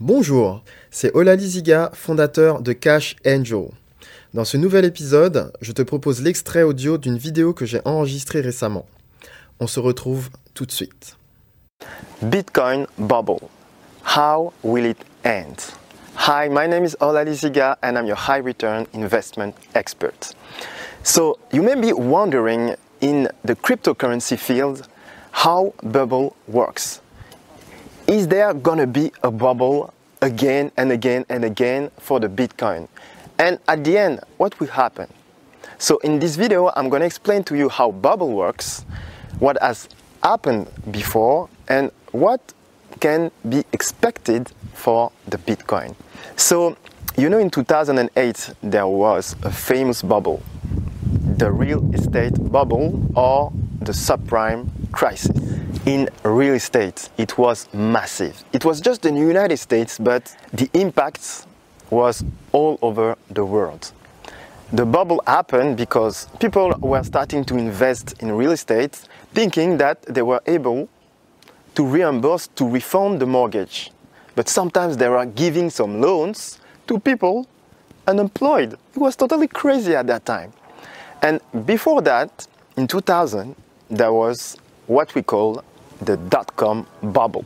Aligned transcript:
Bonjour, 0.00 0.62
c'est 0.92 1.12
Olali 1.16 1.44
Ziga, 1.44 1.90
fondateur 1.92 2.62
de 2.62 2.72
Cash 2.72 3.16
Angel. 3.26 3.64
Dans 4.32 4.44
ce 4.44 4.56
nouvel 4.56 4.84
épisode, 4.84 5.52
je 5.60 5.72
te 5.72 5.82
propose 5.82 6.22
l'extrait 6.22 6.62
audio 6.62 6.98
d'une 6.98 7.18
vidéo 7.18 7.52
que 7.52 7.66
j'ai 7.66 7.80
enregistrée 7.84 8.40
récemment. 8.40 8.86
On 9.58 9.66
se 9.66 9.80
retrouve 9.80 10.30
tout 10.54 10.66
de 10.66 10.70
suite. 10.70 11.16
Bitcoin 12.22 12.86
bubble. 12.96 13.40
How 14.16 14.52
will 14.62 14.86
it 14.86 14.98
end? 15.24 15.56
Hi, 16.14 16.48
my 16.48 16.68
name 16.68 16.84
is 16.84 16.94
Olali 17.00 17.34
Ziga 17.34 17.76
and 17.82 17.98
I'm 17.98 18.06
your 18.06 18.18
high 18.18 18.40
return 18.40 18.86
investment 18.94 19.56
expert. 19.74 20.32
So, 21.02 21.38
you 21.52 21.64
may 21.64 21.74
be 21.74 21.92
wondering 21.92 22.76
in 23.00 23.28
the 23.44 23.56
cryptocurrency 23.56 24.38
field 24.38 24.86
how 25.32 25.74
bubble 25.82 26.36
works. 26.46 27.00
Is 28.08 28.26
there 28.26 28.54
gonna 28.54 28.86
be 28.86 29.12
a 29.22 29.30
bubble 29.30 29.92
again 30.22 30.72
and 30.78 30.90
again 30.90 31.26
and 31.28 31.44
again 31.44 31.90
for 31.98 32.18
the 32.18 32.28
Bitcoin? 32.28 32.88
And 33.38 33.58
at 33.68 33.84
the 33.84 33.98
end, 33.98 34.20
what 34.38 34.58
will 34.58 34.68
happen? 34.68 35.08
So 35.76 35.98
in 35.98 36.18
this 36.18 36.34
video, 36.34 36.72
I'm 36.74 36.88
gonna 36.88 37.04
explain 37.04 37.44
to 37.44 37.54
you 37.54 37.68
how 37.68 37.90
bubble 37.90 38.32
works, 38.32 38.86
what 39.40 39.60
has 39.60 39.90
happened 40.22 40.68
before, 40.90 41.50
and 41.68 41.92
what 42.12 42.40
can 43.00 43.30
be 43.46 43.62
expected 43.74 44.50
for 44.72 45.12
the 45.26 45.36
Bitcoin. 45.36 45.94
So, 46.34 46.78
you 47.18 47.28
know, 47.28 47.38
in 47.38 47.50
2008, 47.50 48.54
there 48.62 48.86
was 48.86 49.36
a 49.42 49.52
famous 49.52 50.00
bubble 50.02 50.42
the 51.38 51.50
real 51.52 51.88
estate 51.94 52.34
bubble 52.50 53.00
or 53.14 53.52
the 53.80 53.92
subprime 53.92 54.68
crisis. 54.92 55.37
In 55.84 56.08
real 56.24 56.54
estate, 56.54 57.10
it 57.18 57.36
was 57.36 57.68
massive. 57.74 58.42
It 58.52 58.64
was 58.64 58.80
just 58.80 59.04
in 59.04 59.14
the 59.14 59.20
United 59.20 59.58
States, 59.58 59.98
but 59.98 60.34
the 60.52 60.70
impact 60.72 61.46
was 61.90 62.24
all 62.52 62.78
over 62.80 63.16
the 63.30 63.44
world. 63.44 63.92
The 64.72 64.86
bubble 64.86 65.22
happened 65.26 65.76
because 65.76 66.26
people 66.40 66.74
were 66.80 67.02
starting 67.02 67.44
to 67.46 67.56
invest 67.56 68.14
in 68.20 68.32
real 68.32 68.52
estate 68.52 68.96
thinking 69.34 69.78
that 69.78 70.02
they 70.02 70.22
were 70.22 70.42
able 70.46 70.88
to 71.74 71.86
reimburse, 71.86 72.48
to 72.56 72.68
refund 72.68 73.20
the 73.20 73.26
mortgage. 73.26 73.90
But 74.34 74.48
sometimes 74.48 74.96
they 74.96 75.08
were 75.08 75.26
giving 75.26 75.70
some 75.70 76.00
loans 76.00 76.60
to 76.86 76.98
people 76.98 77.46
unemployed. 78.06 78.74
It 78.94 78.98
was 78.98 79.16
totally 79.16 79.48
crazy 79.48 79.94
at 79.94 80.06
that 80.06 80.24
time. 80.24 80.52
And 81.22 81.40
before 81.66 82.02
that, 82.02 82.46
in 82.76 82.86
2000, 82.86 83.54
there 83.90 84.12
was 84.12 84.56
what 84.88 85.14
we 85.14 85.22
call 85.22 85.62
the 86.00 86.16
dot 86.16 86.54
com 86.56 86.86
bubble. 87.02 87.44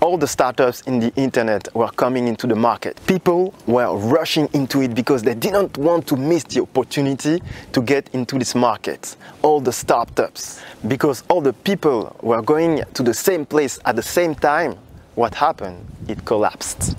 All 0.00 0.16
the 0.16 0.28
startups 0.28 0.82
in 0.82 1.00
the 1.00 1.12
internet 1.16 1.74
were 1.74 1.88
coming 1.88 2.28
into 2.28 2.46
the 2.46 2.54
market. 2.54 3.00
People 3.06 3.52
were 3.66 3.96
rushing 3.96 4.48
into 4.52 4.80
it 4.80 4.94
because 4.94 5.22
they 5.24 5.34
didn't 5.34 5.76
want 5.76 6.06
to 6.06 6.16
miss 6.16 6.44
the 6.44 6.62
opportunity 6.62 7.42
to 7.72 7.82
get 7.82 8.08
into 8.14 8.38
this 8.38 8.54
market. 8.54 9.16
All 9.42 9.60
the 9.60 9.72
startups, 9.72 10.62
because 10.86 11.24
all 11.28 11.40
the 11.40 11.52
people 11.52 12.16
were 12.22 12.42
going 12.42 12.84
to 12.94 13.02
the 13.02 13.14
same 13.14 13.44
place 13.44 13.80
at 13.84 13.96
the 13.96 14.02
same 14.02 14.36
time, 14.36 14.76
what 15.16 15.34
happened? 15.34 15.84
It 16.06 16.24
collapsed. 16.24 16.96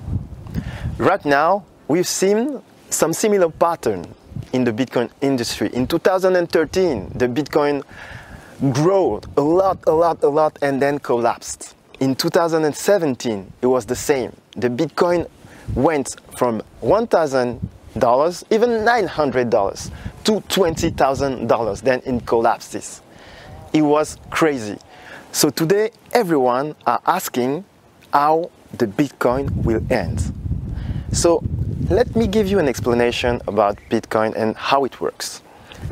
Right 0.97 1.23
now, 1.23 1.63
we've 1.87 2.07
seen 2.07 2.61
some 2.89 3.13
similar 3.13 3.49
pattern 3.49 4.13
in 4.51 4.65
the 4.65 4.73
Bitcoin 4.73 5.09
industry. 5.21 5.69
In 5.71 5.87
2013, 5.87 7.13
the 7.15 7.27
Bitcoin 7.27 7.83
grew 8.71 9.21
a 9.37 9.41
lot, 9.41 9.77
a 9.87 9.91
lot, 9.91 10.23
a 10.23 10.27
lot, 10.27 10.57
and 10.61 10.81
then 10.81 10.99
collapsed. 10.99 11.75
In 11.99 12.15
2017, 12.15 13.53
it 13.61 13.67
was 13.67 13.85
the 13.85 13.95
same. 13.95 14.35
The 14.55 14.69
Bitcoin 14.69 15.29
went 15.75 16.15
from 16.37 16.61
$1,000, 16.81 18.43
even 18.51 18.69
$900, 18.69 19.91
to 20.23 20.31
$20,000, 20.31 21.81
then 21.81 22.01
it 22.05 22.25
collapses. 22.25 23.01
It 23.73 23.81
was 23.81 24.17
crazy. 24.29 24.77
So 25.31 25.49
today, 25.49 25.91
everyone 26.11 26.75
are 26.85 27.01
asking 27.05 27.63
how 28.11 28.49
the 28.73 28.87
Bitcoin 28.87 29.53
will 29.63 29.81
end. 29.91 30.33
So 31.11 31.43
let 31.89 32.15
me 32.15 32.27
give 32.27 32.47
you 32.47 32.59
an 32.59 32.67
explanation 32.67 33.41
about 33.47 33.77
Bitcoin 33.89 34.35
and 34.35 34.55
how 34.55 34.85
it 34.85 34.99
works. 35.01 35.41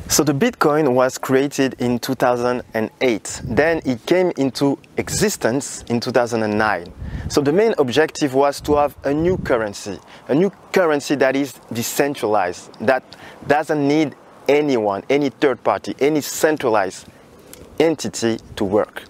So 0.10 0.24
the 0.24 0.34
Bitcoin 0.34 0.94
was 0.94 1.18
created 1.18 1.76
in 1.80 2.00
2008. 2.00 3.42
Then 3.44 3.82
it 3.86 4.06
came 4.06 4.32
into 4.38 4.80
existence 4.96 5.84
in 5.90 6.00
2009. 6.00 6.94
So 7.30 7.42
the 7.42 7.52
main 7.52 7.74
objective 7.78 8.34
was 8.34 8.62
to 8.62 8.76
have 8.76 8.96
a 9.04 9.14
new 9.14 9.38
currency, 9.38 10.00
a 10.30 10.36
new 10.36 10.52
currency 10.72 11.16
that 11.16 11.36
is 11.36 11.54
decentralized, 11.74 12.74
that 12.80 13.04
doesn't 13.48 13.86
need 13.86 14.16
anyone, 14.48 15.04
any 15.10 15.30
third 15.30 15.62
party, 15.64 15.94
any 16.00 16.22
centralized 16.22 17.06
entity 17.80 18.40
to 18.56 18.64
work. 18.64 19.04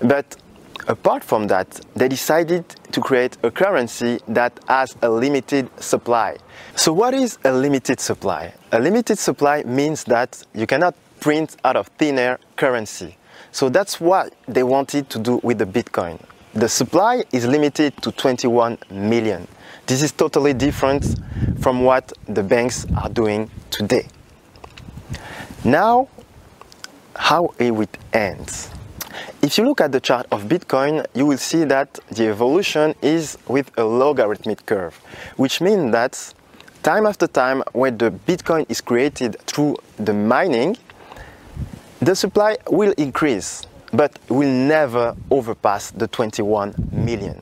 But 0.00 0.36
apart 0.88 1.22
from 1.22 1.48
that, 1.48 1.80
they 1.94 2.08
decided 2.08 2.64
to 2.94 3.00
create 3.00 3.36
a 3.42 3.50
currency 3.50 4.20
that 4.28 4.52
has 4.68 4.94
a 5.02 5.08
limited 5.10 5.68
supply. 5.82 6.36
So, 6.76 6.92
what 6.92 7.12
is 7.12 7.38
a 7.42 7.52
limited 7.52 7.98
supply? 7.98 8.54
A 8.70 8.78
limited 8.78 9.18
supply 9.18 9.64
means 9.64 10.04
that 10.04 10.40
you 10.54 10.68
cannot 10.68 10.94
print 11.18 11.56
out 11.64 11.74
of 11.74 11.88
thin 11.98 12.20
air 12.20 12.38
currency. 12.54 13.16
So, 13.50 13.68
that's 13.68 14.00
what 14.00 14.32
they 14.46 14.62
wanted 14.62 15.10
to 15.10 15.18
do 15.18 15.40
with 15.42 15.58
the 15.58 15.66
Bitcoin. 15.66 16.20
The 16.52 16.68
supply 16.68 17.24
is 17.32 17.46
limited 17.46 18.00
to 18.02 18.12
21 18.12 18.78
million. 18.90 19.48
This 19.86 20.00
is 20.00 20.12
totally 20.12 20.54
different 20.54 21.16
from 21.60 21.82
what 21.82 22.12
the 22.28 22.44
banks 22.44 22.86
are 22.96 23.08
doing 23.08 23.50
today. 23.70 24.06
Now, 25.64 26.08
how 27.16 27.54
it 27.58 27.98
ends? 28.12 28.70
If 29.42 29.58
you 29.58 29.64
look 29.64 29.80
at 29.80 29.92
the 29.92 30.00
chart 30.00 30.26
of 30.32 30.44
Bitcoin, 30.44 31.06
you 31.14 31.26
will 31.26 31.38
see 31.38 31.64
that 31.64 31.98
the 32.10 32.28
evolution 32.28 32.94
is 33.02 33.38
with 33.46 33.70
a 33.78 33.84
logarithmic 33.84 34.64
curve, 34.66 34.96
which 35.36 35.60
means 35.60 35.92
that 35.92 36.34
time 36.82 37.06
after 37.06 37.26
time, 37.26 37.62
when 37.72 37.98
the 37.98 38.10
Bitcoin 38.10 38.66
is 38.68 38.80
created 38.80 39.36
through 39.46 39.76
the 39.96 40.12
mining, 40.12 40.76
the 42.00 42.14
supply 42.14 42.56
will 42.70 42.92
increase, 42.98 43.62
but 43.92 44.18
will 44.28 44.50
never 44.50 45.16
overpass 45.30 45.90
the 45.92 46.08
21 46.08 46.74
million. 46.92 47.40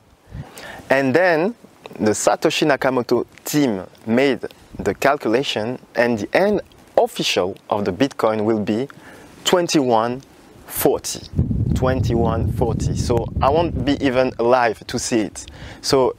And 0.89 1.13
then 1.13 1.55
the 1.99 2.11
Satoshi 2.11 2.67
Nakamoto 2.67 3.25
team 3.45 3.85
made 4.05 4.45
the 4.79 4.93
calculation, 4.93 5.79
and 5.95 6.19
the 6.19 6.35
end 6.35 6.61
official 6.97 7.55
of 7.69 7.85
the 7.85 7.91
Bitcoin 7.91 8.45
will 8.45 8.59
be 8.59 8.87
2140. 9.43 11.62
2140. 11.83 12.95
So 12.95 13.27
I 13.41 13.49
won't 13.49 13.83
be 13.83 14.01
even 14.01 14.31
alive 14.39 14.87
to 14.87 14.97
see 14.97 15.19
it. 15.19 15.45
So 15.81 16.15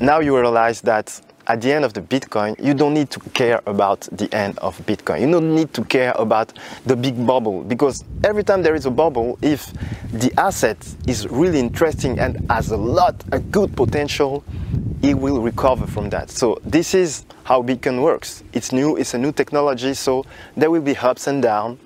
now 0.00 0.20
you 0.20 0.38
realize 0.38 0.80
that 0.82 1.20
at 1.48 1.60
the 1.60 1.72
end 1.72 1.84
of 1.84 1.92
the 1.92 2.00
Bitcoin, 2.00 2.54
you 2.64 2.72
don't 2.72 2.94
need 2.94 3.10
to 3.10 3.20
care 3.30 3.60
about 3.66 4.02
the 4.12 4.32
end 4.32 4.58
of 4.58 4.78
Bitcoin. 4.86 5.22
You 5.22 5.30
don't 5.32 5.56
need 5.56 5.74
to 5.74 5.84
care 5.86 6.12
about 6.14 6.52
the 6.86 6.94
big 6.94 7.26
bubble 7.26 7.64
because 7.64 8.04
every 8.22 8.44
time 8.44 8.62
there 8.62 8.76
is 8.76 8.86
a 8.86 8.92
bubble, 8.92 9.36
if 9.42 9.72
the 10.12 10.32
asset 10.38 10.78
is 11.08 11.26
really 11.26 11.58
interesting 11.58 12.20
and 12.20 12.48
has 12.48 12.70
a 12.70 12.76
lot, 12.76 13.16
a 13.32 13.40
good 13.40 13.74
potential, 13.74 14.44
it 15.02 15.14
will 15.14 15.40
recover 15.40 15.88
from 15.88 16.10
that. 16.10 16.30
So 16.30 16.60
this 16.64 16.94
is 16.94 17.24
how 17.42 17.62
Bitcoin 17.62 18.02
works. 18.02 18.44
It's 18.52 18.70
new, 18.70 18.96
it's 18.96 19.14
a 19.14 19.18
new 19.18 19.32
technology, 19.32 19.94
so 19.94 20.24
there 20.56 20.70
will 20.70 20.82
be 20.82 20.96
ups 20.96 21.26
and 21.26 21.42
downs 21.42 21.80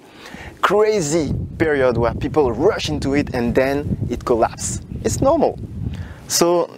crazy 0.63 1.35
period 1.59 1.99
where 1.99 2.15
people 2.15 2.53
rush 2.53 2.89
into 2.89 3.15
it 3.15 3.35
and 3.35 3.55
then 3.55 3.99
it 4.09 4.25
collapses. 4.25 4.81
It's 5.05 5.21
normal. 5.21 5.59
So 6.29 6.75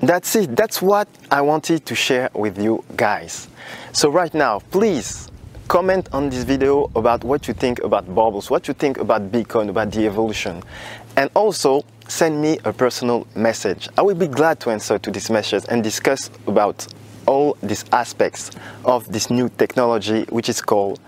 that's 0.00 0.34
it. 0.34 0.56
That's 0.56 0.82
what 0.82 1.08
I 1.30 1.42
wanted 1.42 1.86
to 1.86 1.94
share 1.94 2.30
with 2.34 2.58
you 2.58 2.82
guys. 2.96 3.48
So 3.92 4.10
right 4.10 4.32
now, 4.34 4.60
please 4.70 5.30
comment 5.68 6.08
on 6.12 6.30
this 6.30 6.44
video 6.44 6.90
about 6.96 7.24
what 7.24 7.46
you 7.46 7.54
think 7.54 7.80
about 7.80 8.12
bubbles, 8.14 8.50
what 8.50 8.68
you 8.68 8.74
think 8.74 8.98
about 8.98 9.30
Bitcoin, 9.30 9.68
about 9.68 9.92
the 9.92 10.06
evolution. 10.06 10.62
And 11.16 11.30
also 11.34 11.84
send 12.08 12.40
me 12.40 12.58
a 12.64 12.72
personal 12.72 13.26
message. 13.34 13.88
I 13.98 14.02
will 14.02 14.14
be 14.14 14.28
glad 14.28 14.60
to 14.60 14.70
answer 14.70 14.98
to 14.98 15.10
this 15.10 15.28
message 15.28 15.64
and 15.68 15.82
discuss 15.82 16.30
about 16.46 16.86
all 17.26 17.56
these 17.62 17.84
aspects 17.92 18.50
of 18.84 19.10
this 19.12 19.30
new 19.30 19.48
technology 19.48 20.24
which 20.30 20.48
is 20.48 20.60
called 20.60 21.00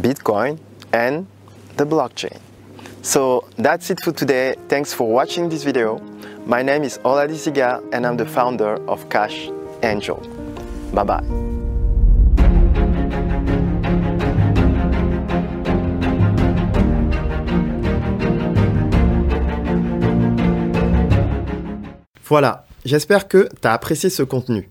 Bitcoin 0.00 0.58
and 0.92 1.26
the 1.76 1.84
blockchain. 1.84 2.38
So 3.02 3.48
that's 3.56 3.90
it 3.90 4.00
for 4.00 4.12
today. 4.12 4.56
Thanks 4.68 4.92
for 4.92 5.10
watching 5.10 5.48
this 5.48 5.64
video. 5.64 5.98
My 6.46 6.62
name 6.62 6.82
is 6.82 6.98
Oladi 7.04 7.36
Siga 7.36 7.82
and 7.92 8.06
I'm 8.06 8.16
the 8.16 8.26
founder 8.26 8.74
of 8.88 9.08
Cash 9.10 9.50
Angel. 9.82 10.20
Bye 10.92 11.04
bye. 11.04 11.54
Voilà, 22.26 22.64
j'espère 22.84 23.28
que 23.28 23.48
tu 23.60 23.68
as 23.68 23.74
apprécié 23.74 24.08
ce 24.10 24.22
contenu. 24.22 24.70